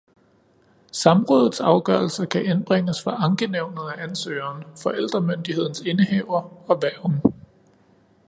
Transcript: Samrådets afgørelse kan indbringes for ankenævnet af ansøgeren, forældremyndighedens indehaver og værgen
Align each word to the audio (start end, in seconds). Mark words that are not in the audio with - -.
Samrådets 0.91 1.59
afgørelse 1.59 2.25
kan 2.25 2.45
indbringes 2.45 3.03
for 3.03 3.11
ankenævnet 3.11 3.89
af 3.97 4.03
ansøgeren, 4.03 4.63
forældremyndighedens 4.77 5.79
indehaver 5.81 6.69
og 6.71 6.81
værgen 6.81 7.21